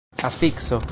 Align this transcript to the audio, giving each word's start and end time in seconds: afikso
afikso 0.23 0.81